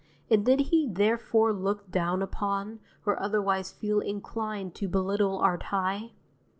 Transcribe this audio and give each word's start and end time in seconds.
And 0.31 0.43
did 0.43 0.61
he 0.61 0.87
therefore 0.87 1.53
look 1.53 1.91
down 1.91 2.23
upon, 2.23 2.79
or 3.05 3.21
otherwise 3.21 3.71
feel 3.71 3.99
inclined 3.99 4.73
to 4.81 4.87
belittle 4.87 5.37
our 5.37 5.59
tie? 5.59 6.13